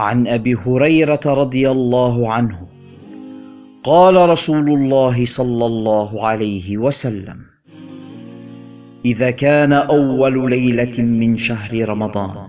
عن 0.00 0.26
أبي 0.26 0.54
هريرة 0.54 1.20
رضي 1.26 1.70
الله 1.70 2.32
عنه. 2.32 2.70
قال 3.84 4.28
رسول 4.28 4.72
الله 4.72 5.24
صلى 5.24 5.66
الله 5.66 6.26
عليه 6.26 6.78
وسلم 6.78 7.36
إذا 9.04 9.30
كان 9.30 9.72
أول 9.72 10.50
ليلة 10.50 11.02
من 11.02 11.36
شهر 11.36 11.88
رمضان 11.88 12.48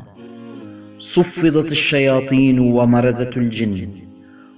صفدت 1.00 1.72
الشياطين 1.72 2.60
ومردت 2.60 3.38
الجن 3.38 3.90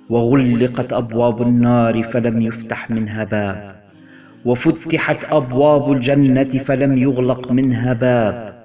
وغلقت 0.09 0.93
أبواب 0.93 1.41
النار 1.41 2.03
فلم 2.03 2.41
يفتح 2.41 2.91
منها 2.91 3.23
باب 3.23 3.75
وفتحت 4.45 5.33
أبواب 5.33 5.91
الجنة 5.91 6.43
فلم 6.43 6.97
يغلق 6.97 7.51
منها 7.51 7.93
باب 7.93 8.63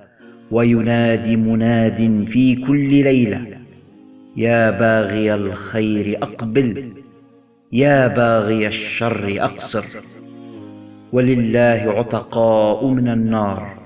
وينادي 0.51 1.37
مناد 1.37 2.27
في 2.31 2.55
كل 2.55 2.89
ليلة 3.05 3.58
يا 4.39 4.71
باغي 4.71 5.35
الخير 5.35 6.19
أقبل 6.23 6.93
يا 7.73 8.07
باغي 8.07 8.67
الشر 8.67 9.37
أقصر. 9.39 10.01
ولله 11.13 11.95
عتقاء 11.97 12.87
من 12.87 13.09
النار 13.09 13.79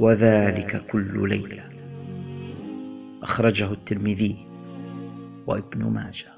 وذلك 0.00 0.82
كل 0.92 1.28
ليلة. 1.28 1.62
أخرجه 3.22 3.72
الترمذي 3.72 4.36
وابن 5.46 5.84
ماجه. 5.84 6.32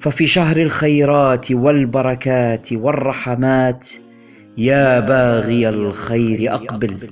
ففي 0.00 0.26
شهر 0.26 0.56
الخيرات 0.56 1.52
والبركات 1.52 2.72
والرحمات 2.72 3.88
يا 4.58 5.00
باغي 5.00 5.68
الخير 5.68 6.54
أقبل. 6.54 7.10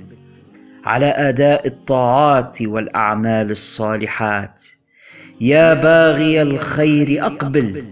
على 0.87 1.05
أداء 1.05 1.67
الطاعات 1.67 2.61
والأعمال 2.61 3.51
الصالحات. 3.51 4.63
يا 5.41 5.73
باغي 5.73 6.41
الخير 6.41 7.25
أقبل 7.25 7.83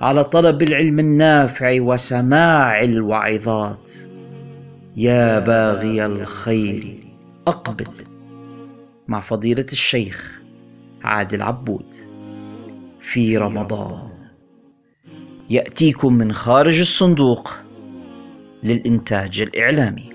على 0.00 0.24
طلب 0.24 0.62
العلم 0.62 0.98
النافع 0.98 1.76
وسماع 1.80 2.80
الوعظات. 2.80 3.90
يا 4.96 5.38
باغي 5.38 6.06
الخير 6.06 6.98
أقبل 7.46 7.86
مع 9.08 9.20
فضيلة 9.20 9.66
الشيخ 9.72 10.40
عادل 11.04 11.42
عبود 11.42 11.94
في 13.00 13.38
رمضان. 13.38 14.08
يأتيكم 15.50 16.14
من 16.14 16.32
خارج 16.32 16.80
الصندوق 16.80 17.54
للإنتاج 18.62 19.40
الإعلامي. 19.40 20.11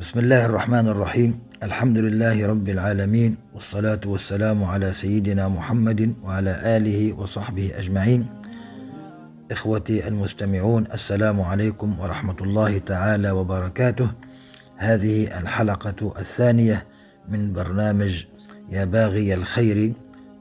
بسم 0.00 0.18
الله 0.18 0.46
الرحمن 0.46 0.88
الرحيم 0.88 1.38
الحمد 1.62 1.98
لله 1.98 2.46
رب 2.46 2.68
العالمين 2.68 3.36
والصلاة 3.54 4.00
والسلام 4.06 4.64
على 4.64 4.92
سيدنا 4.92 5.48
محمد 5.48 6.14
وعلى 6.24 6.76
آله 6.76 7.12
وصحبه 7.12 7.72
أجمعين 7.78 8.26
إخوتي 9.50 10.08
المستمعون 10.08 10.86
السلام 10.94 11.40
عليكم 11.40 12.00
ورحمة 12.00 12.36
الله 12.40 12.78
تعالى 12.78 13.30
وبركاته 13.30 14.10
هذه 14.76 15.38
الحلقة 15.38 16.14
الثانية 16.18 16.86
من 17.28 17.52
برنامج 17.52 18.24
يا 18.70 18.84
باغي 18.84 19.34
الخير 19.34 19.92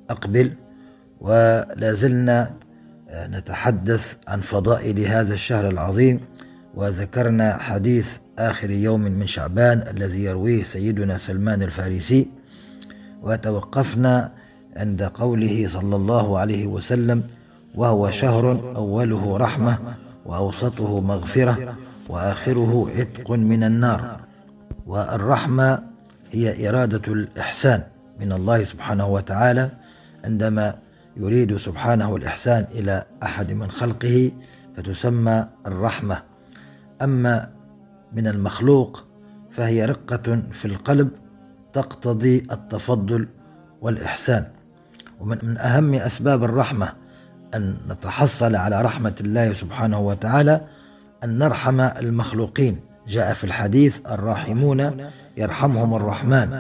أقبل 0.10 0.54
ولا 1.22 1.94
زلنا 1.94 2.54
نتحدث 3.14 4.16
عن 4.28 4.42
فضائل 4.42 5.00
هذا 5.00 5.34
الشهر 5.34 5.68
العظيم 5.68 6.20
وذكرنا 6.74 7.58
حديث 7.58 8.18
آخر 8.40 8.72
يوم 8.72 9.02
من 9.02 9.28
شعبان 9.28 9.88
الذي 9.98 10.24
يرويه 10.24 10.64
سيدنا 10.64 11.18
سلمان 11.18 11.64
الفارسي 11.64 12.28
وتوقفنا 13.24 14.32
عند 14.78 15.04
قوله 15.04 15.66
صلى 15.70 15.96
الله 15.96 16.40
عليه 16.40 16.68
وسلم 16.68 17.24
وهو 17.76 18.12
شهر 18.12 18.74
أوله 18.76 19.38
رحمة 19.38 19.78
وأوسطه 20.26 21.02
مغفرة 21.02 21.76
وآخره 22.10 22.92
عتق 22.98 23.32
من 23.32 23.64
النار 23.64 24.20
والرحمة 24.86 25.84
هي 26.32 26.70
إرادة 26.70 27.14
الإحسان 27.14 27.84
من 28.20 28.32
الله 28.32 28.64
سبحانه 28.64 29.08
وتعالى 29.08 29.70
عندما 30.26 30.76
يريد 31.18 31.58
سبحانه 31.58 32.16
الإحسان 32.16 32.66
إلى 32.72 33.04
أحد 33.24 33.54
من 33.54 33.72
خلقه 33.72 34.32
فتسمى 34.78 35.48
الرحمة. 35.68 36.22
أما 37.02 37.50
من 38.16 38.28
المخلوق 38.28 39.04
فهي 39.52 39.86
رقة 39.86 40.42
في 40.52 40.66
القلب 40.66 41.10
تقتضي 41.74 42.48
التفضل 42.52 43.28
والإحسان. 43.82 44.46
ومن 45.20 45.58
أهم 45.58 45.94
أسباب 45.94 46.44
الرحمة 46.44 46.94
أن 47.56 47.78
نتحصل 47.90 48.56
على 48.56 48.82
رحمة 48.82 49.14
الله 49.22 49.54
سبحانه 49.54 50.00
وتعالى 50.00 50.62
أن 51.24 51.38
نرحم 51.38 51.80
المخلوقين. 51.80 52.80
جاء 53.08 53.34
في 53.34 53.44
الحديث 53.44 54.00
الراحمون 54.12 55.10
يرحمهم 55.38 55.96
الرحمن. 55.96 56.60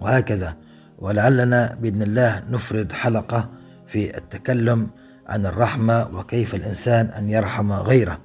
وهكذا 0.00 0.56
ولعلنا 0.98 1.76
بإذن 1.80 2.02
الله 2.02 2.42
نفرد 2.50 2.92
حلقة 2.92 3.48
في 3.86 4.18
التكلم 4.18 4.88
عن 5.26 5.46
الرحمة 5.46 6.08
وكيف 6.14 6.54
الإنسان 6.54 7.06
أن 7.06 7.30
يرحم 7.30 7.72
غيره. 7.72 8.18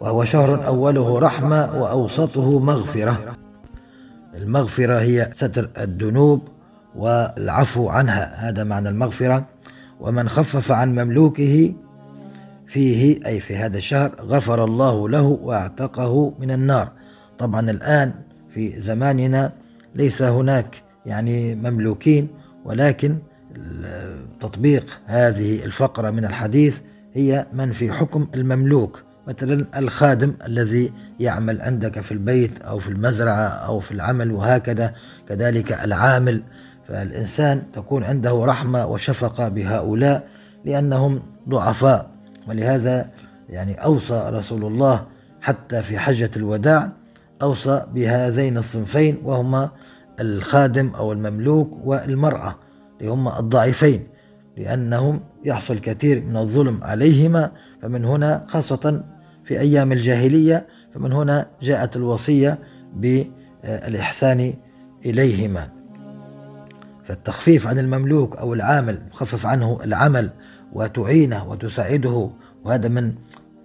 وهو 0.00 0.24
شهر 0.24 0.66
أوله 0.66 1.18
رحمة 1.18 1.82
وأوسطه 1.82 2.60
مغفرة. 2.60 3.36
المغفرة 4.34 5.00
هي 5.00 5.30
ستر 5.34 5.70
الذنوب 5.78 6.48
والعفو 6.96 7.88
عنها. 7.88 8.48
هذا 8.48 8.64
معنى 8.64 8.88
المغفرة. 8.88 9.46
ومن 10.00 10.28
خفف 10.28 10.72
عن 10.72 10.94
مملوكه 10.94 11.74
فيه 12.66 13.26
أي 13.26 13.40
في 13.40 13.56
هذا 13.56 13.76
الشهر 13.76 14.14
غفر 14.20 14.64
الله 14.64 15.08
له 15.08 15.22
واعتقه 15.22 16.34
من 16.38 16.50
النار. 16.50 16.92
طبعا 17.38 17.70
الآن 17.70 18.12
في 18.54 18.80
زماننا 18.80 19.52
ليس 19.94 20.22
هناك 20.22 20.82
يعني 21.06 21.54
مملوكين 21.54 22.28
ولكن 22.64 23.18
تطبيق 24.40 25.00
هذه 25.06 25.64
الفقرة 25.64 26.10
من 26.10 26.24
الحديث 26.24 26.78
هي 27.14 27.46
من 27.52 27.72
في 27.72 27.92
حكم 27.92 28.26
المملوك. 28.34 29.02
مثلا 29.28 29.66
الخادم 29.76 30.34
الذي 30.46 30.92
يعمل 31.20 31.60
عندك 31.60 32.00
في 32.00 32.12
البيت 32.12 32.60
أو 32.60 32.78
في 32.78 32.88
المزرعة 32.88 33.46
أو 33.48 33.80
في 33.80 33.92
العمل 33.92 34.32
وهكذا 34.32 34.94
كذلك 35.28 35.72
العامل. 35.72 36.42
فالإنسان 36.88 37.62
تكون 37.72 38.04
عنده 38.04 38.44
رحمة 38.44 38.86
وشفقة 38.86 39.48
بهؤلاء 39.48 40.28
لأنهم 40.64 41.22
ضعفاء. 41.48 42.10
ولهذا 42.48 43.10
يعني 43.48 43.84
أوصى 43.84 44.30
رسول 44.32 44.64
الله 44.64 45.06
حتى 45.40 45.82
في 45.82 45.98
حجة 45.98 46.30
الوداع 46.36 46.92
أوصى 47.42 47.86
بهذين 47.94 48.58
الصنفين 48.58 49.18
وهما 49.22 49.70
الخادم 50.20 50.88
أو 50.94 51.12
المملوك 51.12 51.86
والمرأة 51.86 52.56
هم 53.02 53.28
الضعيفين 53.28 54.06
لأنهم 54.56 55.20
يحصل 55.44 55.78
كثير 55.78 56.24
من 56.24 56.36
الظلم 56.36 56.84
عليهما. 56.84 57.50
فمن 57.82 58.04
هنا 58.04 58.44
خاصة 58.48 59.04
في 59.44 59.60
أيام 59.60 59.92
الجاهلية 59.92 60.66
فمن 60.94 61.12
هنا 61.12 61.46
جاءت 61.62 61.96
الوصية 61.96 62.58
بالإحسان 62.96 64.54
إليهما. 65.06 65.68
فالتخفيف 67.04 67.66
عن 67.66 67.78
المملوك 67.78 68.36
أو 68.36 68.54
العامل 68.54 68.98
تخفف 69.10 69.46
عنه 69.46 69.78
العمل 69.84 70.30
وتعينه 70.72 71.48
وتساعده 71.48 72.30
وهذا 72.64 72.88
من 72.88 73.14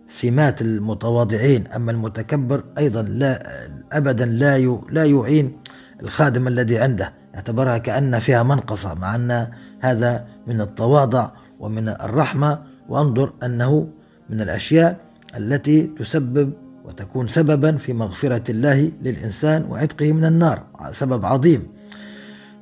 سمات 0.07 0.61
المتواضعين. 0.61 1.67
أما 1.67 1.91
المتكبر 1.91 2.63
أيضا 2.77 3.01
لا 3.01 3.49
أبدا 3.91 4.25
لا 4.25 4.79
لا 4.89 5.05
يعين 5.05 5.57
الخادم 6.01 6.47
الذي 6.47 6.77
عنده 6.77 7.13
يعتبرها 7.33 7.77
كأن 7.77 8.19
فيها 8.19 8.43
منقصة 8.43 8.93
مع 8.93 9.15
أن 9.15 9.47
هذا 9.79 10.25
من 10.47 10.61
التواضع 10.61 11.29
ومن 11.59 11.89
الرحمة. 11.89 12.63
وانظر 12.89 13.33
أنه 13.43 13.87
من 14.29 14.41
الأشياء 14.41 15.08
التي 15.37 15.91
تسبب 15.99 16.53
وتكون 16.85 17.27
سببا 17.27 17.77
في 17.77 17.93
مغفرة 17.93 18.51
الله 18.51 18.91
للإنسان 19.01 19.65
وعتقه 19.69 20.11
من 20.11 20.25
النار 20.25 20.63
سبب 20.91 21.25
عظيم. 21.25 21.67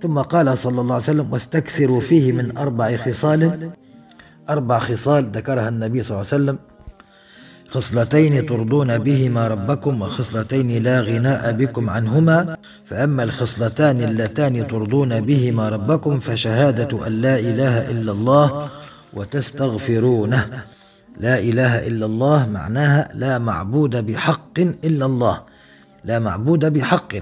ثم 0.01 0.19
قال 0.19 0.57
صلى 0.57 0.81
الله 0.81 0.93
عليه 0.93 1.03
وسلم 1.03 1.33
واستكثروا 1.33 2.01
فيه 2.01 2.31
من 2.31 2.57
أربع 2.57 2.97
خصال. 2.97 3.71
أربع 4.49 4.79
خصال 4.79 5.31
ذكرها 5.31 5.69
النبي 5.69 6.03
صلى 6.03 6.15
الله 6.15 6.27
عليه 6.33 6.43
وسلم 6.43 6.57
خصلتين 7.69 8.45
ترضون 8.45 8.97
بهما 8.97 9.47
ربكم 9.47 10.01
وخصلتين 10.01 10.83
لا 10.83 11.01
غناء 11.01 11.51
بكم 11.51 11.89
عنهما. 11.89 12.57
فأما 12.85 13.23
الخصلتان 13.23 14.01
اللتان 14.01 14.67
ترضون 14.67 15.21
بهما 15.21 15.69
ربكم 15.69 16.19
فشهادة 16.19 17.07
أن 17.07 17.11
لا 17.11 17.39
إله 17.39 17.91
إلا 17.91 18.11
الله 18.11 18.69
وتستغفرونه. 19.13 20.63
لا 21.19 21.39
إله 21.39 21.87
إلا 21.87 22.05
الله 22.05 22.45
معناها 22.45 23.09
لا 23.13 23.37
معبود 23.37 24.05
بحق 24.05 24.59
إلا 24.59 25.05
الله. 25.05 25.41
لا 26.05 26.19
معبود 26.19 26.65
بحق. 26.65 27.13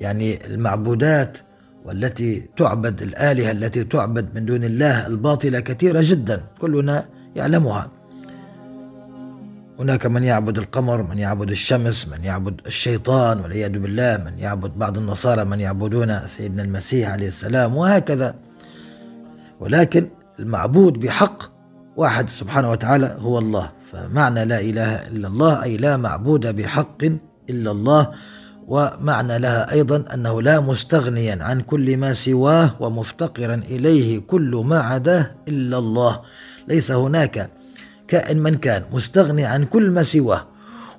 يعني 0.00 0.46
المعبودات 0.46 1.38
والتي 1.84 2.48
تعبد 2.56 3.02
الآلهة 3.02 3.50
التي 3.50 3.84
تعبد 3.84 4.28
من 4.34 4.44
دون 4.44 4.64
الله 4.64 5.06
الباطلة 5.06 5.60
كثيرة 5.60 6.00
جدا 6.02 6.42
كلنا 6.60 7.04
يعلمها. 7.36 7.90
هناك 9.78 10.06
من 10.06 10.24
يعبد 10.24 10.58
القمر 10.58 11.02
من 11.02 11.18
يعبد 11.18 11.50
الشمس 11.50 12.08
من 12.08 12.24
يعبد 12.24 12.60
الشيطان 12.66 13.40
والعياذ 13.40 13.78
بالله 13.78 14.16
من 14.16 14.38
يعبد 14.38 14.78
بعض 14.78 14.98
النصارى 14.98 15.44
من 15.44 15.60
يعبدون 15.60 16.28
سيدنا 16.28 16.62
المسيح 16.62 17.10
عليه 17.10 17.28
السلام 17.28 17.76
وهكذا. 17.76 18.34
ولكن 19.60 20.08
المعبود 20.38 20.92
بحق 20.92 21.51
واحد 21.96 22.28
سبحانه 22.28 22.70
وتعالى 22.70 23.16
هو 23.20 23.38
الله. 23.38 23.70
فمعنى 23.92 24.44
لا 24.44 24.60
إله 24.60 25.06
إلا 25.06 25.28
الله 25.28 25.62
أي 25.62 25.76
لا 25.76 25.96
معبود 25.96 26.56
بحق 26.56 27.04
إلا 27.50 27.70
الله. 27.70 28.12
ومعنى 28.68 29.38
لها 29.38 29.72
أيضا 29.72 30.04
أنه 30.14 30.42
لا 30.42 30.60
مستغنيا 30.60 31.44
عن 31.44 31.60
كل 31.60 31.96
ما 31.96 32.12
سواه 32.12 32.76
ومفتقرا 32.80 33.54
إليه 33.54 34.18
كل 34.18 34.62
ما 34.66 34.78
عداه 34.80 35.30
إلا 35.48 35.78
الله. 35.78 36.20
ليس 36.68 36.92
هناك 36.92 37.50
كائن 38.08 38.38
من 38.38 38.54
كان 38.54 38.82
مستغني 38.92 39.44
عن 39.44 39.64
كل 39.64 39.90
ما 39.90 40.02
سواه 40.02 40.46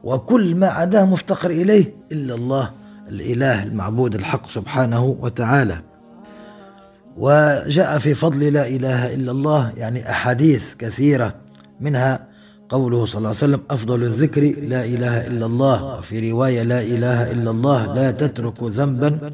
وكل 0.03 0.55
ما 0.55 0.67
عداه 0.67 1.05
مفتقر 1.05 1.49
إليه 1.49 1.95
إلا 2.11 2.35
الله 2.35 2.71
الإله 3.09 3.63
المعبود 3.63 4.15
الحق 4.15 4.49
سبحانه 4.49 5.17
وتعالى. 5.19 5.81
وجاء 7.17 7.99
في 7.99 8.13
فضل 8.13 8.53
لا 8.53 8.67
إله 8.67 9.13
إلا 9.13 9.31
الله 9.31 9.73
يعني 9.77 10.09
أحاديث 10.11 10.73
كثيرة 10.79 11.35
منها 11.81 12.27
قوله 12.69 13.05
صلى 13.05 13.17
الله 13.17 13.29
عليه 13.29 13.37
وسلم 13.37 13.61
أفضل 13.69 14.03
الذكر 14.03 14.41
لا 14.41 14.85
إله 14.85 15.27
إلا 15.27 15.45
الله 15.45 15.97
وفي 15.97 16.31
رواية 16.31 16.61
لا 16.61 16.81
إله 16.81 17.31
إلا 17.31 17.51
الله 17.51 17.95
لا 17.95 18.11
تترك 18.11 18.63
ذنبا 18.63 19.31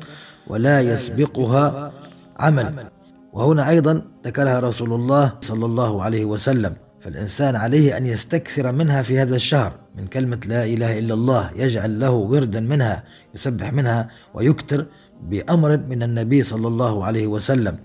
ولا 0.48 0.81
يسبقها 0.81 1.94
عمل. 2.40 2.86
وهنا 3.34 3.70
أيضا 3.70 4.02
ذكرها 4.25 4.60
رسول 4.60 4.94
الله 4.94 5.34
صلى 5.42 5.66
الله 5.66 6.04
عليه 6.04 6.25
وسلم 6.25 6.74
فالإنسان 7.02 7.56
عليه 7.56 7.98
أن 7.98 8.06
يستكثر 8.06 8.72
منها 8.72 9.02
في 9.02 9.20
هذا 9.20 9.36
الشهر 9.36 9.72
من 9.98 10.08
كلمة 10.08 10.40
لا 10.46 10.64
إله 10.64 11.00
إلا 11.00 11.14
الله 11.14 11.50
يجعل 11.56 12.00
له 12.00 12.12
وردا 12.12 12.60
منها 12.60 13.04
يسبح 13.36 13.74
منها 13.74 14.10
ويكتر 14.34 14.86
بأمر 15.30 15.77
من 15.89 16.04
النبي 16.04 16.44
صلى 16.44 16.68
الله 16.68 17.06
عليه 17.06 17.27
وسلم 17.27 17.75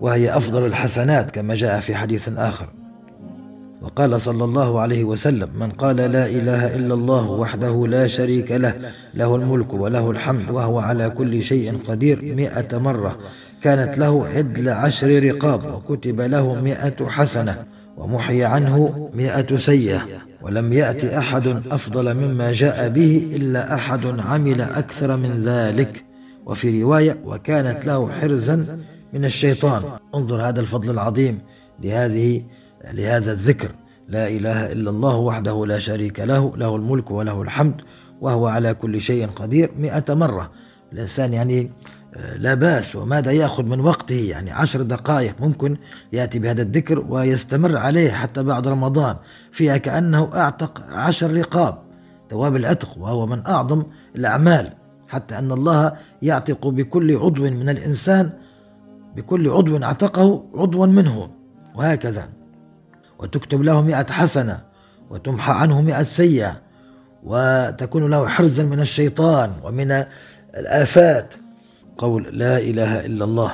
وهي 0.00 0.36
أفضل 0.36 0.66
الحسنات 0.66 1.30
كما 1.30 1.54
جاء 1.54 1.80
في 1.80 1.94
حديث 1.94 2.28
آخر. 2.36 2.68
وقال 3.82 4.20
صلى 4.20 4.44
الله 4.44 4.80
عليه 4.80 5.04
وسلم 5.04 5.48
من 5.58 5.70
قال 5.70 5.96
لا 5.96 6.26
إله 6.26 6.76
إلا 6.76 6.94
الله 6.94 7.30
وحده 7.30 7.86
لا 7.86 8.06
شريك 8.06 8.52
له 8.52 8.74
له 9.14 9.36
الملك 9.36 9.74
وله 9.74 10.10
الحمد 10.10 10.50
وهو 10.50 10.78
على 10.78 11.10
كل 11.10 11.42
شيء 11.42 11.78
قدير 11.88 12.34
مئة 12.34 12.78
مرة 12.78 13.18
كانت 13.62 13.98
له 13.98 14.26
عدل 14.26 14.68
عشر 14.68 15.22
رقاب 15.24 15.64
وكتب 15.64 16.20
له 16.20 16.54
مئة 16.60 17.06
حسنة 17.06 17.64
ومحي 17.96 18.44
عنه 18.44 19.10
مئة 19.14 19.56
سيئة 19.56 20.02
ولم 20.42 20.72
يأت 20.72 21.04
أحد 21.04 21.62
أفضل 21.70 22.14
مما 22.14 22.52
جاء 22.52 22.88
به 22.88 23.30
إلا 23.36 23.74
أحد 23.74 24.20
عمل 24.20 24.60
أكثر 24.60 25.16
من 25.16 25.42
ذلك. 25.44 26.04
وفي 26.46 26.82
رواية 26.82 27.20
وكانت 27.24 27.86
له 27.86 28.12
حرزا 28.12 28.78
من 29.12 29.24
الشيطان. 29.24 29.82
انظر 30.14 30.42
هذا 30.42 30.60
الفضل 30.60 30.90
العظيم 30.90 31.38
لهذه 31.82 32.42
لهذا 32.92 33.32
الذكر. 33.32 33.70
لا 34.08 34.28
إله 34.28 34.72
إلا 34.72 34.90
الله 34.90 35.16
وحده 35.16 35.66
لا 35.66 35.78
شريك 35.78 36.20
له 36.20 36.56
له 36.56 36.76
الملك 36.76 37.10
وله 37.10 37.42
الحمد 37.42 37.80
وهو 38.20 38.46
على 38.46 38.74
كل 38.74 39.00
شيء 39.00 39.26
قدير 39.26 39.70
مئة 39.78 40.14
مرة. 40.14 40.50
الإنسان 40.92 41.34
يعني 41.34 41.70
آه، 42.16 42.36
لا 42.36 42.54
بأس 42.54 42.96
وماذا 42.96 43.32
يأخذ 43.32 43.64
من 43.64 43.80
وقته؟ 43.80 44.14
يعني 44.14 44.50
عشر 44.50 44.82
دقائق 44.82 45.34
ممكن 45.40 45.76
يأتي 46.12 46.38
بهذا 46.38 46.62
الذكر 46.62 47.04
ويستمر 47.08 47.76
عليه 47.76 48.10
حتى 48.10 48.42
بعد 48.42 48.68
رمضان. 48.68 49.16
فيها 49.52 49.76
كأنه 49.76 50.30
أعتق 50.34 50.82
عشر 50.88 51.32
رقاب 51.36 51.78
ثواب 52.30 52.56
العتق 52.56 52.98
وهو 52.98 53.26
من 53.26 53.46
أعظم 53.46 53.82
الأعمال. 54.16 54.81
حتى 55.12 55.38
أن 55.38 55.52
الله 55.52 55.92
يعتق 56.22 56.68
بكل 56.68 57.16
عضو 57.16 57.42
من 57.42 57.68
الإنسان 57.68 58.32
بكل 59.16 59.48
عضو 59.48 59.76
اعتقه 59.76 60.44
عضوا 60.54 60.86
منه 60.86 61.30
وهكذا. 61.74 62.28
وتكتب 63.18 63.62
له 63.62 63.82
مئة 63.82 64.12
حسنة 64.12 64.60
وتمحى 65.10 65.52
عنه 65.52 65.80
مئة 65.80 66.02
سيئة 66.02 66.60
وتكون 67.24 68.10
له 68.10 68.28
حرزا 68.28 68.64
من 68.64 68.80
الشيطان 68.80 69.52
ومن 69.64 70.04
الآفات. 70.56 71.34
قول 71.98 72.38
لا 72.38 72.58
إله 72.58 73.06
إلا 73.06 73.24
الله. 73.24 73.52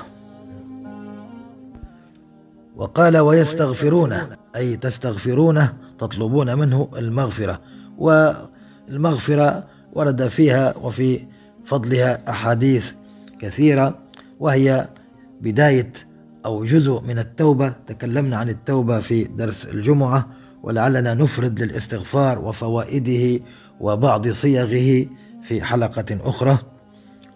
وقال 2.77 3.19
ويستغفرونه 3.19 4.29
أي 4.57 4.77
تستغفرونه 4.77 5.73
تطلبون 5.99 6.59
منه 6.59 6.89
المغفرة. 6.97 7.61
والمغفرة 7.99 9.67
ورد 9.93 10.29
فيها 10.29 10.77
وفي 10.77 11.27
فضلها 11.69 12.31
أحاديث 12.31 12.93
كثيرة 13.39 13.99
وهي 14.41 14.89
بداية 15.41 15.93
أو 16.47 16.65
جزء 16.65 17.01
من 17.01 17.19
التوبة. 17.19 17.69
تكلمنا 17.87 18.37
عن 18.37 18.49
التوبة 18.49 19.01
في 19.01 19.25
درس 19.25 19.67
الجمعة 19.67 20.29
ولعلنا 20.63 21.15
نفرد 21.15 21.63
للاستغفار 21.63 22.39
وفوائده 22.39 23.45
وبعض 23.81 24.29
صيغه 24.29 25.07
في 25.43 25.63
حلقة 25.63 26.19
أخرى. 26.21 26.59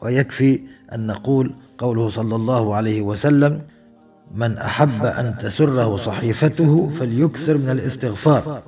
ويكفي 0.02 0.60
أن 0.92 1.06
نقول 1.06 1.54
قوله 1.78 2.10
صلى 2.10 2.36
الله 2.36 2.74
عليه 2.74 3.02
وسلم 3.02 3.62
من 4.34 4.58
أحب 4.58 5.04
أن 5.04 5.38
تسره 5.38 5.96
صحيفته 5.96 6.90
فليكثر 6.90 7.58
من 7.58 7.68
الاستغفار. 7.70 8.62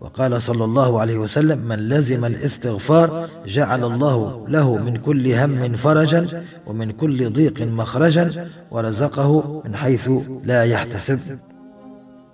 وقال 0.00 0.42
صلى 0.42 0.64
الله 0.64 1.00
عليه 1.00 1.18
وسلم 1.18 1.58
من 1.58 1.76
لزم 1.76 2.24
الاستغفار 2.24 3.28
جعل 3.46 3.84
الله 3.84 4.48
له 4.48 4.76
من 4.76 4.96
كل 4.96 5.32
هم 5.32 5.76
فرجا 5.76 6.44
ومن 6.66 6.90
كل 6.90 7.32
ضيق 7.32 7.62
مخرجا 7.62 8.48
ورزقه 8.70 9.62
من 9.64 9.76
حيث 9.76 10.10
لا 10.44 10.64
يحتسب. 10.64 11.38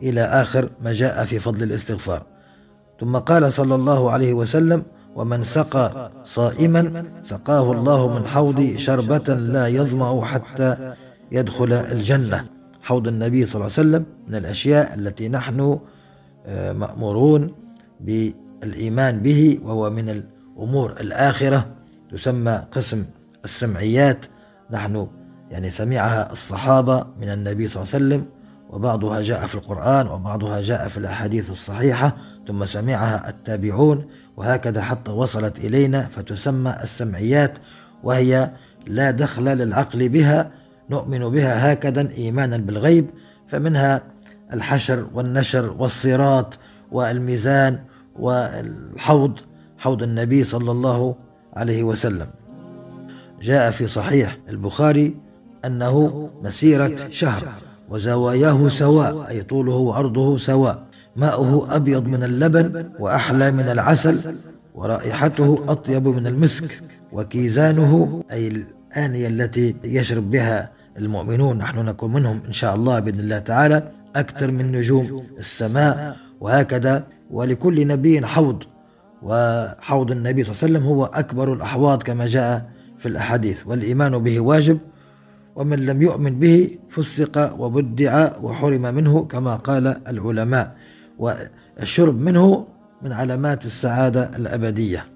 إلى 0.03 0.21
آخر 0.21 0.71
ما 0.83 0.93
جاء 0.93 1.25
في 1.25 1.39
فضل 1.39 1.63
الاستغفار. 1.63 2.23
ثم 3.01 3.17
قال 3.17 3.53
صلى 3.53 3.75
الله 3.75 4.11
عليه 4.11 4.33
وسلم 4.33 4.83
ومن 5.15 5.43
سقى 5.43 6.11
صائما 6.25 7.05
سقاه 7.23 7.73
الله 7.73 8.19
من 8.19 8.27
حوض 8.27 8.75
شربة 8.77 9.35
لا 9.35 9.67
يظمأ 9.67 10.25
حتى 10.25 10.95
يدخل 11.33 11.73
الجنة. 11.73 12.45
حوض 12.83 13.09
النبي 13.09 13.47
صلى 13.47 13.55
الله 13.55 13.73
عليه 13.79 13.89
وسلم 13.89 14.05
من 14.29 14.35
الأشياء 14.35 14.95
التي 14.95 15.29
نحن 15.29 15.79
آه، 16.47 16.73
مأمورون 16.73 17.53
بالإيمان 18.03 19.19
به 19.21 19.59
وهو 19.63 19.91
من 19.91 20.09
الأمور 20.09 20.91
الآخرة 21.01 21.67
تسمى 22.11 22.63
قسم 22.73 23.05
السمعيات. 23.45 24.27
نحن 24.71 25.09
يعني 25.51 25.71
سمعها 25.71 26.33
الصحابة 26.33 27.07
من 27.21 27.29
النبي 27.29 27.69
صلى 27.69 27.83
الله 27.83 27.95
عليه 27.95 28.05
وسلم 28.05 28.27
وبعضها 28.71 29.21
جاء 29.23 29.47
في 29.47 29.55
القرآن 29.55 30.07
وبعضها 30.07 30.61
جاء 30.61 30.89
في 30.89 30.99
الأحاديث 30.99 31.51
الصحيحة 31.51 32.17
ثم 32.49 32.65
سمعها 32.65 33.29
التابعون 33.29 34.07
وهكذا 34.37 34.83
حتى 34.83 35.11
وصلت 35.11 35.59
إلينا 35.59 36.09
فتسمى 36.09 36.77
السمعيات 36.83 37.59
وهي 38.05 38.51
لا 38.87 39.11
دخل 39.11 39.45
للعقل 39.45 40.09
بها 40.09 40.51
نؤمن 40.91 41.19
بها 41.19 41.73
هكذا 41.73 42.11
إيمانا 42.11 42.57
بالغيب 42.57 43.11
فمنها 43.49 44.03
الحشر 44.53 45.07
والنشر 45.15 45.75
والصراط 45.79 46.59
والميزان 46.93 47.79
والحوض 48.19 49.39
حوض 49.79 50.03
النبي 50.03 50.45
صلى 50.45 50.71
الله 50.71 51.15
عليه 51.55 51.83
وسلم. 51.83 52.27
جاء 53.43 53.71
في 53.71 53.87
صحيح 53.87 54.39
البخاري 54.49 55.17
أنه 55.65 56.31
مسيرة 56.43 57.09
شهر 57.11 57.49
وزواياه 57.89 58.69
سواء 58.69 59.29
أي 59.29 59.43
طوله 59.43 59.75
وعرضه 59.75 60.39
سواء. 60.39 60.87
ماؤه 61.17 61.77
أبيض 61.77 62.07
من 62.07 62.23
اللبن 62.23 62.91
وأحلى 62.99 63.51
من 63.51 63.61
العسل 63.61 64.35
ورائحته 64.75 65.65
أطيب 65.69 66.09
من 66.09 66.27
المسك 66.27 66.83
وكيزانه 67.13 68.23
أي 68.33 68.49
الآنية 68.49 69.29
التي 69.29 69.77
يشرب 69.85 70.31
بها 70.31 70.71
المؤمنون 70.99 71.59
نحن 71.59 71.79
نكون 71.79 72.13
منهم 72.13 72.41
إن 72.47 72.53
شاء 72.53 72.75
الله 72.75 72.99
بإذن 72.99 73.21
الله 73.21 73.39
تعالى 73.39 73.91
أكثر 74.17 74.51
من 74.51 74.73
نجوم 74.73 75.23
السماء 75.39 76.17
وهكذا 76.41 77.05
ولكل 77.33 77.87
نبي 77.87 78.27
حوض. 78.27 78.63
وحوض 79.23 80.11
النبي 80.11 80.45
صلى 80.45 80.53
الله 80.53 80.63
عليه 80.63 80.73
وسلم 80.73 80.87
هو 80.87 81.05
أكبر 81.05 81.53
الأحواض 81.53 82.03
كما 82.03 82.27
جاء 82.27 82.71
في 82.99 83.07
الأحاديث. 83.09 83.67
والإيمان 83.67 84.19
به 84.19 84.41
واجب 84.41 84.79
ومن 85.57 85.87
لم 85.87 86.03
يؤمن 86.03 86.39
به 86.39 86.79
فسق 86.89 87.61
وبدع 87.61 88.31
وحرم 88.43 88.83
منه 88.83 89.25
كما 89.25 89.57
قال 89.57 89.87
العلماء. 90.09 90.77
والشرب 91.19 92.21
منه 92.21 92.67
من 93.03 93.13
علامات 93.13 93.67
السعادة 93.67 94.37
الأبدية. 94.37 95.07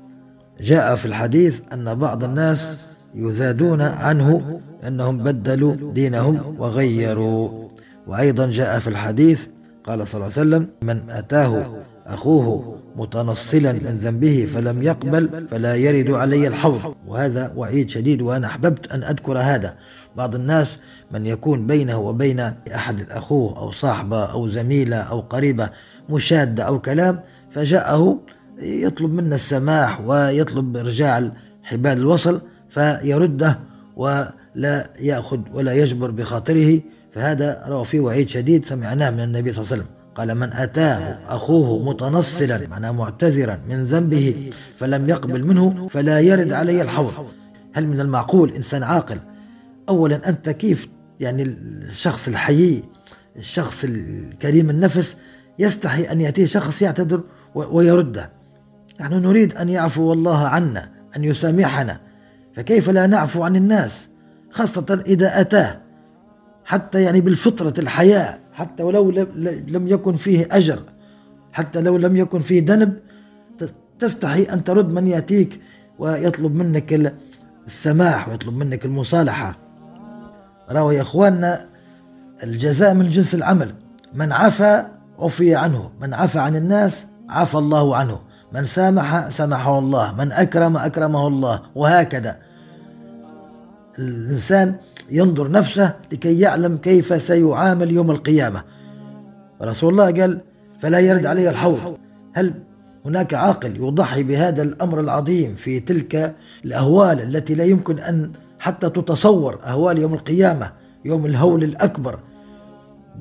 جاء 0.61 0.97
في 0.97 1.07
الحديث 1.07 1.61
أن 1.73 1.95
بعض 1.95 2.25
الناس 2.25 2.89
يزادون 3.15 3.83
عنه 3.83 4.61
أنهم 4.87 5.19
بدلوا 5.19 5.93
دينهم 5.93 6.57
وغيروا. 6.59 7.69
وأيضا 8.07 8.47
جاء 8.47 8.79
في 8.79 8.89
الحديث 8.89 9.47
قال 9.85 10.07
صلى 10.07 10.15
الله 10.15 10.39
عليه 10.39 10.49
وسلم 10.49 10.69
من 10.83 11.11
أتاه 11.11 11.67
أخوه 12.07 12.79
متنصلا 12.97 13.73
من 13.73 13.99
ذنبه 13.99 14.49
فلم 14.55 14.83
يقبل 14.83 15.47
فلا 15.51 15.75
يرد 15.75 16.11
علي 16.11 16.49
الحوض. 16.49 16.95
وهذا 17.07 17.53
وعيد 17.57 17.91
شديد 17.91 18.23
وأنا 18.23 18.47
أحببت 18.47 18.93
أن 18.93 19.03
أذكر 19.03 19.39
هذا. 19.39 19.75
بعض 20.17 20.35
الناس 20.35 20.81
من 21.11 21.27
يكون 21.27 21.67
بينه 21.67 21.99
وبين 21.99 22.41
أحد 22.75 23.01
الأخوه 23.01 23.59
أو 23.59 23.73
صاحبة 23.73 24.25
أو 24.25 24.49
زميلة 24.49 24.97
أو 24.97 25.21
قريبة 25.21 25.71
مشادة 26.11 26.63
أو 26.63 26.79
كلام 26.79 27.21
فجاءه 27.51 28.21
يطلب 28.59 29.13
منا 29.15 29.35
السماح 29.35 30.01
ويطلب 30.01 30.77
إرجاع 30.77 31.31
حبال 31.63 31.93
الوصل 31.93 32.41
فيرده 32.69 33.59
ولا 33.97 34.91
يأخذ 35.01 35.41
ولا 35.53 35.73
يجبر 35.73 36.11
بخاطره. 36.11 36.81
فهذا 37.13 37.65
روى 37.69 37.85
فيه 37.85 38.01
وعيد 38.01 38.29
شديد 38.29 38.65
سمعناه 38.65 39.11
من 39.11 39.21
النبي 39.21 39.53
صلى 39.53 39.63
الله 39.63 39.73
عليه 39.73 39.83
وسلم. 39.83 39.97
قال 40.17 40.35
من 40.35 40.53
أتاه 40.53 41.19
أخوه 41.29 41.85
متنصلا 41.85 42.69
معناه 42.69 42.91
معتذرا 42.91 43.61
من 43.69 43.85
ذنبه 43.85 44.53
فلم 44.79 45.09
يقبل 45.09 45.47
منه 45.47 45.89
فلا 45.89 46.21
يرد 46.21 46.53
علي 46.53 46.83
الحوض. 46.83 47.13
هل 47.75 47.87
من 47.87 48.01
المعقول 48.01 48.53
إنسان 48.53 48.83
عاقل؟ 48.83 49.19
أولا 49.89 50.29
أنت 50.29 50.49
كيف؟ 50.51 50.89
يعني 51.21 51.43
الشخص 51.43 52.29
الحيي 52.29 52.85
الشخص 53.37 53.85
الكريم 53.85 54.71
النفس 54.71 55.17
يستحي 55.59 56.03
أن 56.03 56.21
يأتيه 56.21 56.47
شخص 56.47 56.83
يعتذر 56.83 57.21
ويرده. 57.55 58.31
نحن 59.01 59.13
نريد 59.13 59.57
أن 59.57 59.69
يعفو 59.69 60.13
الله 60.13 60.47
عنا 60.47 60.91
أن 61.17 61.25
يسامحنا 61.25 62.01
فكيف 62.55 62.91
لا 62.91 63.07
نعفو 63.07 63.43
عن 63.43 63.57
الناس؟ 63.57 64.09
خاصة 64.51 65.03
إذا 65.07 65.41
أتاه 65.41 65.81
حتى 66.65 67.03
يعني 67.03 67.21
بالفطرة 67.21 67.75
الحياة. 67.79 68.46
حتى 68.57 68.83
ولو 68.83 69.11
لم 69.69 69.89
يكن 69.89 70.17
فيه 70.17 70.49
أجر 70.51 70.83
حتى 71.53 71.81
لو 71.81 71.97
لم 71.97 72.17
يكن 72.17 72.41
فيه 72.41 72.65
ذنب 72.65 72.97
تستحي 73.99 74.43
أن 74.43 74.65
ترد 74.65 74.89
من 74.89 75.07
يأتيك 75.07 75.61
ويطلب 75.99 76.55
منك 76.55 77.13
السماح 77.67 78.29
ويطلب 78.29 78.57
منك 78.57 78.85
المصالحة. 78.85 79.57
روى 80.71 80.97
يا 80.97 81.03
إخواننا 81.03 81.67
الجزاء 82.43 82.95
من 82.95 83.11
جنس 83.11 83.35
العمل. 83.35 83.75
من 84.15 84.33
عفى 84.33 84.85
عفي 85.19 85.55
عنه 85.55 85.91
من 86.01 86.15
عفى 86.15 86.39
عن 86.39 86.57
الناس 86.57 87.05
عفى 87.29 87.59
الله 87.59 87.97
عنه. 87.97 88.21
من 88.53 88.65
سامح 88.65 89.29
سامحه 89.29 89.79
الله. 89.79 90.15
من 90.15 90.33
أكرم 90.33 90.77
أكرمه 90.77 91.27
الله. 91.29 91.63
وهكذا. 91.75 92.37
الإنسان 93.99 94.77
ينظر 95.11 95.51
نفسه 95.51 95.95
لكي 96.13 96.41
يعلم 96.41 96.77
كيف 96.77 97.23
سيعامل 97.23 97.91
يوم 97.91 98.11
القيامة. 98.11 98.63
رسول 99.63 99.93
الله 99.93 100.11
قال 100.11 100.41
فلا 100.81 100.99
يرد 100.99 101.27
علي 101.27 101.51
الحوض. 101.51 101.97
هل 102.33 102.55
هناك 103.05 103.35
عاقل 103.35 103.77
يضحي 103.77 104.23
بهذا 104.23 104.63
الأمر 104.63 105.01
العظيم 105.01 105.55
في 105.55 105.81
تلك 105.81 106.35
الأهوال 106.65 107.21
التي 107.21 107.55
لا 107.55 107.65
يمكن 107.65 107.99
أن 107.99 108.33
حتى 108.59 108.91
تتصور 108.91 109.61
أهوال 109.65 109.99
يوم 109.99 110.15
القيامة 110.15 110.73
يوم 111.05 111.27
الهول 111.27 111.65
الأكبر؟ 111.65 112.19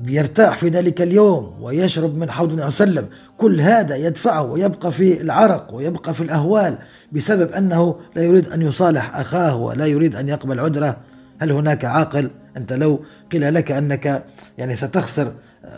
يرتاح 0.06 0.56
في 0.56 0.68
ذلك 0.68 1.02
اليوم 1.02 1.54
ويشرب 1.60 2.16
من 2.16 2.30
حوض 2.30 2.52
النبي 2.52 2.70
صلى 2.70 2.84
الله 2.84 2.98
عليه 3.00 3.08
وسلم. 3.08 3.18
كل 3.38 3.60
هذا 3.60 3.96
يدفعه 3.96 4.42
ويبقى 4.42 4.92
في 4.92 5.20
العرق 5.20 5.74
ويبقى 5.74 6.14
في 6.14 6.20
الأهوال 6.20 6.78
بسبب 7.12 7.52
أنه 7.52 7.96
لا 8.16 8.22
يريد 8.22 8.48
أن 8.48 8.62
يصالح 8.62 9.16
أخاه 9.16 9.56
ولا 9.56 9.86
يريد 9.86 10.16
أن 10.16 10.28
يقبل 10.28 10.60
عذره. 10.60 10.96
هل 11.38 11.52
هناك 11.52 11.84
عاقل؟ 11.84 12.30
أنت 12.56 12.72
لو 12.72 13.04
قيل 13.32 13.54
لك 13.54 13.72
أنك 13.72 14.24
يعني 14.58 14.76
ستخسر 14.76 15.32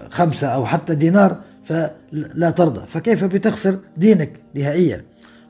خمسة 0.08 0.48
أو 0.48 0.66
حتى 0.66 0.94
دينار 0.94 1.40
فلا 1.64 2.50
ترضى. 2.50 2.86
فكيف 2.88 3.24
بتخسر 3.24 3.78
دينك 3.96 4.40
نهائيا؟ 4.54 5.04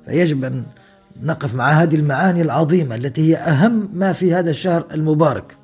فيجب 0.06 0.44
أن 0.44 0.64
نقف 1.22 1.54
مع 1.54 1.70
هذه 1.70 1.94
المعاني 1.94 2.42
العظيمة 2.42 2.94
التي 2.94 3.30
هي 3.30 3.36
أهم 3.36 3.88
ما 3.92 4.12
في 4.12 4.34
هذا 4.34 4.50
الشهر 4.50 4.86
المبارك. 4.94 5.56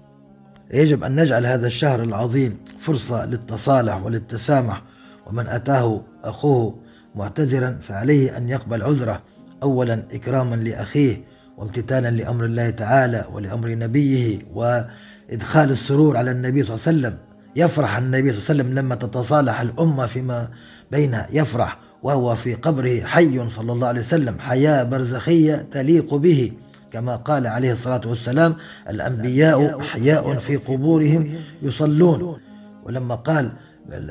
يجب 0.70 1.04
أن 1.04 1.20
نجعل 1.20 1.46
هذا 1.46 1.66
الشهر 1.66 2.02
العظيم 2.02 2.56
فرصة 2.80 3.26
للتصالح 3.26 4.04
وللتسامح 4.04 4.82
ومن 5.26 5.46
أتاه 5.46 6.02
أخوه 6.24 6.78
معتذرا 7.14 7.78
فعليه 7.82 8.36
أن 8.36 8.48
يقبل 8.48 8.82
عذره 8.82 9.22
أولا 9.62 10.02
إكراما 10.12 10.56
لأخيه 10.56 11.24
وامتثالا 11.56 12.10
لأمر 12.10 12.44
الله 12.44 12.70
تعالى 12.70 13.24
ولأمر 13.32 13.68
نبيه 13.68 14.38
وإدخال 14.54 15.70
السرور 15.70 16.16
على 16.16 16.30
النبي 16.30 16.62
صلى 16.62 16.74
الله 16.74 16.86
عليه 16.86 16.98
وسلم. 16.98 17.18
يفرح 17.56 17.96
النبي 17.96 18.32
صلى 18.32 18.38
الله 18.38 18.50
عليه 18.50 18.60
وسلم 18.60 18.78
لما 18.78 18.94
تتصالح 18.94 19.60
الأمة 19.60 20.06
فيما 20.06 20.48
بينها. 20.92 21.26
يفرح 21.32 21.78
وهو 22.02 22.34
في 22.34 22.54
قبره 22.54 23.00
حي 23.00 23.50
صلى 23.50 23.72
الله 23.72 23.88
عليه 23.88 24.00
وسلم. 24.00 24.38
حياة 24.38 24.82
برزخية 24.82 25.66
تليق 25.70 26.14
به. 26.14 26.52
كما 26.92 27.16
قال 27.16 27.46
عليه 27.46 27.72
الصلاة 27.72 28.00
والسلام 28.06 28.56
الأنبياء 28.90 29.80
أحياء 29.80 30.34
في 30.34 30.56
قبورهم 30.56 31.34
يصلون. 31.62 32.38
ولما 32.84 33.14
قال 33.14 33.52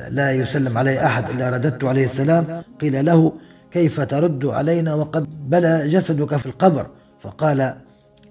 لا 0.08 0.32
يسلم 0.32 0.78
علي 0.78 1.06
أحد 1.06 1.30
إلا 1.30 1.50
رددت 1.50 1.84
عليه 1.84 2.04
السلام. 2.04 2.62
قيل 2.80 3.04
له 3.04 3.32
كيف 3.70 4.00
ترد 4.00 4.46
علينا 4.46 4.94
وقد 4.94 5.50
بلى 5.50 5.88
جسدك 5.88 6.36
في 6.36 6.46
القبر؟ 6.46 6.86
فقال 7.24 7.74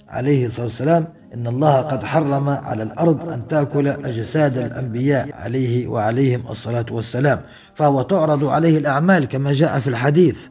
عليه 0.09 0.45
الصلاة 0.45 0.65
والسلام 0.65 1.07
إن 1.33 1.47
الله 1.47 1.81
قد 1.81 2.03
حرم 2.03 2.49
على 2.49 2.83
الأرض 2.83 3.29
أن 3.29 3.47
تأكل 3.47 3.87
أجساد 3.87 4.57
الأنبياء 4.57 5.29
عليه 5.33 5.87
وعليهم 5.87 6.43
الصلاة 6.49 6.85
والسلام 6.91 7.41
فهو 7.75 8.01
تعرض 8.01 8.45
عليه 8.45 8.77
الأعمال 8.77 9.25
كما 9.25 9.53
جاء 9.53 9.79
في 9.79 9.87
الحديث. 9.87 10.45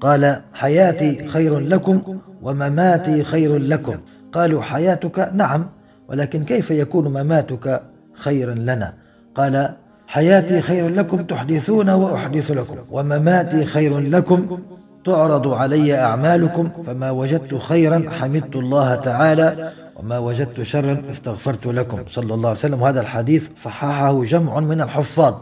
قال 0.00 0.42
حياتي 0.52 1.28
خير 1.28 1.58
لكم 1.58 2.18
ومماتي 2.42 3.24
خير 3.24 3.56
لكم. 3.58 3.96
قالوا 4.32 4.62
حياتك؟ 4.62 5.30
نعم 5.34 5.66
ولكن 6.08 6.44
كيف 6.44 6.70
يكون 6.70 7.08
مماتك 7.08 7.82
خيرا 8.14 8.54
لنا؟ 8.54 8.94
قال 9.34 9.74
حياتي 10.06 10.60
خير 10.60 10.88
لكم 10.88 11.22
تحدثون 11.22 11.90
وأحدث 11.90 12.50
لكم 12.50 12.76
ومماتي 12.90 13.64
خير 13.64 13.98
لكم 13.98 14.58
تعرض 15.04 15.48
علي 15.48 15.98
أعمالكم 15.98 16.70
فما 16.86 17.10
وجدت 17.10 17.54
خيرا 17.54 18.10
حمدت 18.10 18.56
الله 18.56 18.94
تعالى 18.94 19.72
وما 19.96 20.18
وجدت 20.18 20.62
شرا 20.62 21.02
استغفرت 21.10 21.66
لكم 21.66 21.98
صلى 22.08 22.34
الله 22.34 22.48
عليه 22.48 22.58
وسلم. 22.58 22.82
وهذا 22.82 23.00
الحديث 23.00 23.48
صححه 23.62 24.24
جمع 24.24 24.60
من 24.60 24.80
الحفاظ. 24.80 25.34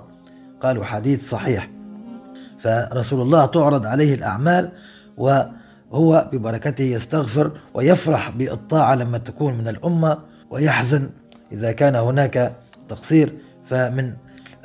قالوا 0.61 0.85
حديث 0.85 1.29
صحيح. 1.29 1.71
فرسول 2.59 3.21
الله 3.21 3.47
تعرض 3.47 3.87
عليه 3.87 4.15
الأعمال 4.15 4.69
وهو 5.17 6.29
ببركته 6.33 6.85
يستغفر 6.85 7.51
ويفرح 7.75 8.31
بالطاعة 8.31 8.95
لما 8.95 9.19
تكون 9.19 9.55
من 9.55 9.69
الأمة 9.69 10.19
ويحزن 10.51 11.09
إذا 11.53 11.73
كان 11.73 11.97
هناك 11.97 12.55
تقصير. 12.89 13.33
فمن 13.71 14.13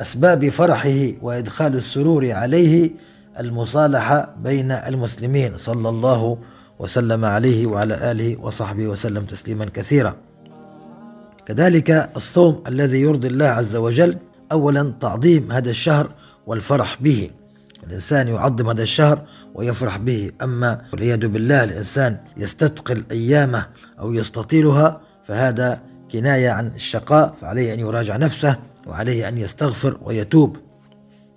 أسباب 0.01 0.49
فرحه 0.49 1.11
وإدخال 1.21 1.75
السرور 1.75 2.31
عليه 2.31 2.91
المصالحة 3.39 4.35
بين 4.43 4.71
المسلمين 4.71 5.57
صلى 5.57 5.89
الله 5.89 6.37
وسلم 6.79 7.25
عليه 7.25 7.67
وعلى 7.67 8.11
آله 8.11 8.41
وصحبه 8.41 8.87
وسلم 8.87 9.25
تسليما 9.25 9.65
كثيرا. 9.65 10.15
كذلك 11.45 12.09
الصوم 12.15 12.63
الذي 12.67 13.01
يرضي 13.01 13.27
الله 13.27 13.45
عز 13.45 13.75
وجل 13.75 14.17
أولا 14.51 14.93
تعظيم 14.99 15.51
هذا 15.51 15.69
الشهر 15.69 16.09
والفرح 16.47 16.97
به. 17.01 17.29
الإنسان 17.87 18.27
يعظم 18.27 18.69
هذا 18.69 18.83
الشهر 18.83 19.21
ويفرح 19.55 19.97
به 19.97 20.31
أما 20.41 20.81
والعياذ 20.93 21.27
بالله 21.27 21.63
الإنسان 21.63 22.17
يستثقل 22.37 23.03
أيامه 23.11 23.67
أو 23.99 24.13
يستطيلها 24.13 25.01
فهذا 25.27 25.81
كناية 26.11 26.49
عن 26.49 26.67
الشقاء 26.67 27.35
فعليه 27.41 27.73
أن 27.73 27.79
يراجع 27.79 28.17
نفسه 28.17 28.55
وعليه 28.87 29.27
أن 29.27 29.37
يستغفر 29.37 29.97
ويتوب. 30.01 30.57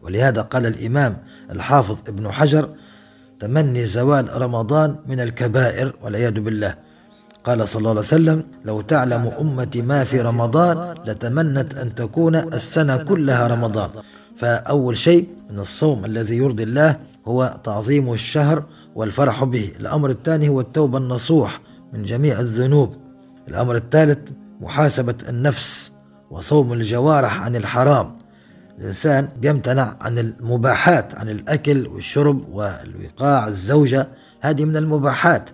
ولهذا 0.02 0.42
قال 0.42 0.66
الإمام 0.66 1.16
الحافظ 1.50 1.96
ابن 2.08 2.30
حجر 2.30 2.68
تمني 3.38 3.86
زوال 3.86 4.42
رمضان 4.42 4.96
من 5.06 5.20
الكبائر 5.20 5.94
والعياذ 6.02 6.40
بالله. 6.40 6.74
قال 7.44 7.68
صلى 7.68 7.80
الله 7.80 7.90
عليه 7.90 8.00
وسلم 8.00 8.44
لو 8.64 8.80
تعلم 8.80 9.32
أمتي 9.40 9.82
ما 9.82 10.04
في 10.04 10.20
رمضان 10.20 10.94
لتمنت 11.06 11.74
أن 11.74 11.94
تكون 11.94 12.36
السنة 12.36 12.96
كلها 12.96 13.46
رمضان. 13.46 13.90
فأول 14.36 14.98
شيء 14.98 15.28
من 15.50 15.58
الصوم 15.58 16.04
الذي 16.04 16.36
يرضي 16.36 16.62
الله 16.62 16.96
هو 17.28 17.56
تعظيم 17.64 18.12
الشهر 18.12 18.64
والفرح 18.94 19.44
به. 19.44 19.72
الأمر 19.80 20.10
الثاني 20.10 20.48
هو 20.48 20.60
التوبة 20.60 20.98
النصوح 20.98 21.60
من 21.92 22.02
جميع 22.02 22.40
الذنوب. 22.40 22.96
الأمر 23.48 23.76
الثالث 23.76 24.18
محاسبة 24.60 25.14
النفس 25.28 25.90
وصوم 26.30 26.72
الجوارح 26.72 27.42
عن 27.42 27.56
الحرام. 27.56 28.19
الإنسان 28.80 29.28
بيمتنع 29.40 29.96
عن 30.00 30.18
المباحات 30.18 31.14
عن 31.14 31.28
الأكل 31.28 31.86
والشرب 31.86 32.48
والوقاع 32.52 33.48
الزوجة 33.48 34.08
هذه 34.40 34.64
من 34.64 34.76
المباحات. 34.76 35.50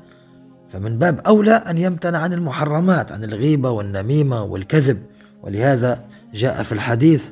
فمن 0.73 0.99
باب 0.99 1.21
أولى 1.27 1.53
أن 1.53 1.79
يمتنع 1.79 2.19
عن 2.19 2.33
المحرمات 2.33 3.13
عن 3.13 3.25
الغيبة 3.25 3.71
والنميمة 3.71 4.43
والكذب. 4.43 5.03
ولهذا 5.43 6.05
جاء 6.35 6.63
في 6.63 6.73
الحديث 6.73 7.29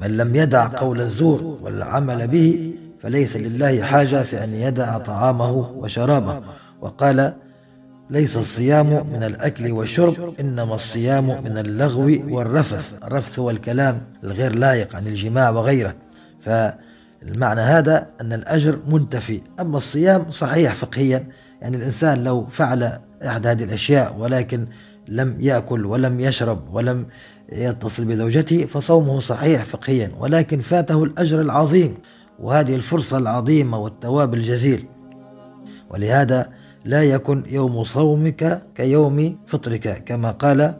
من 0.00 0.16
لم 0.16 0.36
يدع 0.36 0.68
قول 0.68 1.00
الزور 1.00 1.58
والعمل 1.62 2.28
به 2.28 2.74
فليس 3.02 3.36
لله 3.36 3.82
حاجة 3.82 4.22
في 4.22 4.44
أن 4.44 4.54
يدع 4.54 4.98
طعامه 4.98 5.50
وشرابه. 5.50 6.42
وقال 6.80 7.32
ليس 8.10 8.36
الصيام 8.36 8.86
من 8.86 9.22
الأكل 9.22 9.72
والشرب 9.72 10.34
إنما 10.40 10.74
الصيام 10.74 11.26
من 11.26 11.58
اللغو 11.58 12.34
والرفث. 12.36 12.92
الرفث 13.04 13.38
هو 13.38 13.50
الكلام 13.50 14.02
الغير 14.24 14.54
لائق 14.54 14.96
عن 14.96 15.06
الجماع 15.06 15.50
وغيره. 15.50 15.94
فالمعنى 16.40 17.60
هذا 17.60 18.06
أن 18.20 18.32
الأجر 18.32 18.78
منتفي. 18.88 19.40
أما 19.60 19.76
الصيام 19.76 20.30
صحيح 20.30 20.74
فقهيا 20.74 21.28
يعني 21.62 21.76
الإنسان 21.76 22.24
لو 22.24 22.46
فعل 22.46 22.98
أحد 23.26 23.46
هذه 23.46 23.64
الأشياء 23.64 24.16
ولكن 24.18 24.66
لم 25.08 25.36
يأكل 25.40 25.86
ولم 25.86 26.20
يشرب 26.20 26.74
ولم 26.74 27.06
يتصل 27.52 28.04
بزوجته 28.04 28.66
فصومه 28.66 29.20
صحيح 29.20 29.64
فقهيا. 29.64 30.12
ولكن 30.18 30.60
فاته 30.60 31.04
الأجر 31.04 31.40
العظيم 31.40 31.94
وهذه 32.38 32.74
الفرصة 32.74 33.18
العظيمة 33.18 33.78
والثواب 33.78 34.34
الجزيل. 34.34 34.86
ولهذا 35.90 36.48
لا 36.86 37.02
يكن 37.02 37.42
يوم 37.48 37.84
صومك 37.84 38.62
كيوم 38.74 39.38
فطرك 39.46 40.04
كما 40.04 40.30
قال 40.30 40.74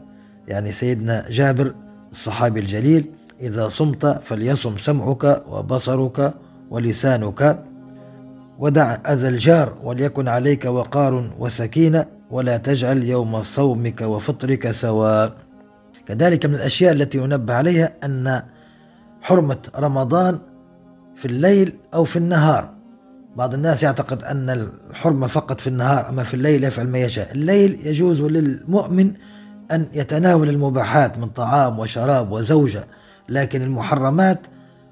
يعني 0.47 0.71
سيدنا 0.71 1.25
جابر 1.29 1.75
الصحابي 2.11 2.59
الجليل 2.59 3.11
إذا 3.41 3.69
صمت 3.69 4.05
فليصم 4.05 4.77
سمعك 4.77 5.43
وبصرك 5.47 6.33
ولسانك 6.69 7.63
ودع 8.59 8.97
أذى 9.07 9.27
الجار 9.27 9.77
وليكن 9.83 10.27
عليك 10.27 10.65
وقار 10.65 11.31
وسكينة 11.39 12.05
ولا 12.31 12.57
تجعل 12.57 13.03
يوم 13.03 13.41
صومك 13.41 14.01
وفطرك 14.01 14.71
سواء 14.71 15.33
كذلك 16.05 16.45
من 16.45 16.55
الأشياء 16.55 16.93
التي 16.93 17.17
ينبه 17.17 17.53
عليها 17.53 17.93
أن 18.03 18.41
حرمة 19.21 19.57
رمضان 19.75 20.39
في 21.15 21.25
الليل 21.25 21.75
أو 21.93 22.03
في 22.03 22.15
النهار. 22.15 22.76
بعض 23.37 23.53
الناس 23.53 23.83
يعتقد 23.83 24.23
أن 24.23 24.49
الحرمة 24.89 25.27
فقط 25.27 25.59
في 25.59 25.67
النهار 25.67 26.09
أما 26.09 26.23
في 26.23 26.33
الليل 26.33 26.63
يفعل 26.63 26.87
ما 26.87 26.99
يشاء. 26.99 27.31
الليل 27.31 27.79
يجوز 27.83 28.21
للمؤمن 28.21 29.13
أن 29.71 29.87
يتناول 29.93 30.49
المباحات 30.49 31.17
من 31.17 31.29
طعام 31.29 31.79
وشراب 31.79 32.31
وزوجة 32.31 32.87
لكن 33.29 33.61
المحرمات 33.61 34.39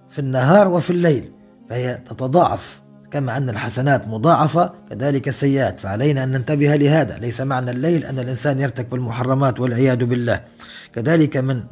في 0.09 0.19
النهار 0.19 0.67
وفي 0.67 0.89
الليل 0.89 1.31
فهي 1.69 2.01
تتضاعف. 2.05 2.81
كما 3.11 3.37
أن 3.37 3.49
الحسنات 3.49 4.07
مضاعفة 4.07 4.73
كذلك 4.89 5.27
السيئات 5.27 5.79
فعلينا 5.79 6.23
أن 6.23 6.31
ننتبه 6.31 6.75
لهذا. 6.75 7.17
ليس 7.17 7.41
معنى 7.41 7.71
الليل 7.71 8.05
أن 8.05 8.19
الإنسان 8.19 8.59
يرتكب 8.59 8.95
المحرمات 8.95 9.59
والعياذ 9.59 10.05
بالله. 10.05 10.41
كذلك 10.93 11.37
من 11.37 11.63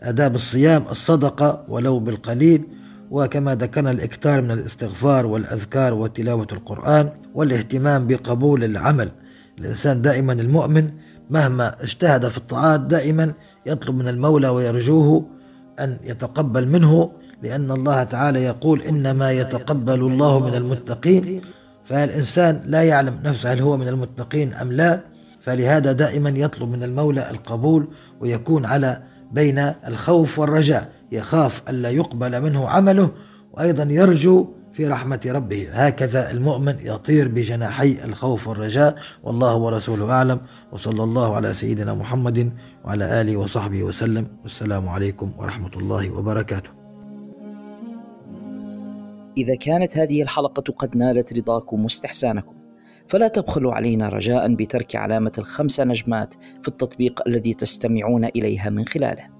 آداب 0.00 0.34
الصيام 0.34 0.84
الصدقة 0.90 1.64
ولو 1.68 1.98
بالقليل 1.98 2.79
وكما 3.10 3.54
ذكرنا 3.54 3.90
الإكثار 3.90 4.42
من 4.42 4.50
الاستغفار 4.50 5.26
والأذكار 5.26 5.94
وتلاوة 5.94 6.46
القرآن 6.52 7.10
والاهتمام 7.34 8.06
بقبول 8.06 8.64
العمل. 8.64 9.08
الإنسان 9.58 10.02
دائما 10.02 10.32
المؤمن 10.32 10.90
مهما 11.30 11.82
اجتهد 11.82 12.28
في 12.28 12.38
الطاعات 12.38 12.80
دائما 12.80 13.32
يطلب 13.66 13.94
من 13.94 14.08
المولى 14.08 14.48
ويرجوه 14.48 15.26
أن 15.80 15.96
يتقبل 16.04 16.68
منه 16.68 17.10
لأن 17.42 17.70
الله 17.70 18.04
تعالى 18.04 18.42
يقول 18.44 18.82
إنما 18.82 19.32
يتقبل 19.32 20.00
الله 20.00 20.40
من 20.40 20.54
المتقين. 20.54 21.40
فالإنسان 21.84 22.62
لا 22.66 22.82
يعلم 22.82 23.18
نفسه 23.24 23.52
هل 23.52 23.60
هو 23.60 23.76
من 23.76 23.88
المتقين 23.88 24.52
أم 24.52 24.72
لا 24.72 25.00
فلهذا 25.40 25.92
دائما 25.92 26.30
يطلب 26.30 26.68
من 26.70 26.82
المولى 26.82 27.30
القبول 27.30 27.88
ويكون 28.20 28.64
على 28.64 29.02
بين 29.32 29.58
الخوف 29.58 30.38
والرجاء. 30.38 30.99
يخاف 31.12 31.62
ألا 31.68 31.90
يقبل 31.90 32.42
منه 32.42 32.68
عمله 32.68 33.10
وأيضا 33.52 33.82
يرجو 33.82 34.48
في 34.72 34.88
رحمة 34.88 35.20
ربه. 35.26 35.68
هكذا 35.72 36.30
المؤمن 36.30 36.76
يطير 36.80 37.28
بجناحي 37.28 38.04
الخوف 38.04 38.48
والرجاء. 38.48 38.96
والله 39.22 39.56
ورسوله 39.56 40.12
أعلم. 40.12 40.40
وصلى 40.72 41.04
الله 41.04 41.34
على 41.34 41.54
سيدنا 41.54 41.94
محمد 41.94 42.52
وعلى 42.84 43.20
آله 43.20 43.36
وصحبه 43.36 43.82
وسلم. 43.82 44.26
والسلام 44.42 44.88
عليكم 44.88 45.32
ورحمة 45.38 45.70
الله 45.76 46.18
وبركاته. 46.18 46.70
إذا 49.36 49.54
كانت 49.54 49.96
هذه 49.96 50.22
الحلقة 50.22 50.72
قد 50.78 50.96
نالت 50.96 51.32
رضاكم 51.32 51.82
واستحسانكم 51.82 52.54
فلا 53.08 53.28
تبخلوا 53.28 53.72
علينا 53.74 54.08
رجاء 54.08 54.54
بترك 54.54 54.96
علامة 54.96 55.32
الخمس 55.38 55.80
نجمات 55.80 56.34
في 56.62 56.68
التطبيق 56.68 57.22
الذي 57.26 57.54
تستمعون 57.54 58.24
إليها 58.24 58.70
من 58.70 58.84
خلاله. 58.84 59.39